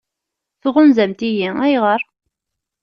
[0.61, 2.01] Tɣunzamt-iyi ayɣer?